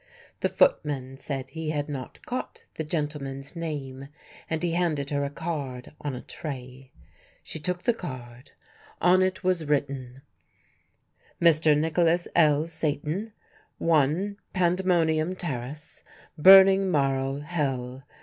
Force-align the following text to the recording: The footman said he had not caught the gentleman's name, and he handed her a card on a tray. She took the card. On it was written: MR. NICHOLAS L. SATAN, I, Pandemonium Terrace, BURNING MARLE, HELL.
The 0.39 0.49
footman 0.49 1.17
said 1.19 1.51
he 1.51 1.69
had 1.69 1.87
not 1.87 2.25
caught 2.25 2.63
the 2.73 2.83
gentleman's 2.83 3.55
name, 3.55 4.07
and 4.49 4.63
he 4.63 4.71
handed 4.71 5.11
her 5.11 5.23
a 5.23 5.29
card 5.29 5.93
on 6.01 6.15
a 6.15 6.23
tray. 6.23 6.89
She 7.43 7.59
took 7.59 7.83
the 7.83 7.93
card. 7.93 8.51
On 8.99 9.21
it 9.21 9.43
was 9.43 9.65
written: 9.65 10.23
MR. 11.39 11.77
NICHOLAS 11.77 12.27
L. 12.35 12.63
SATAN, 12.65 13.31
I, 13.79 14.35
Pandemonium 14.53 15.35
Terrace, 15.35 16.01
BURNING 16.35 16.89
MARLE, 16.89 17.41
HELL. 17.41 18.03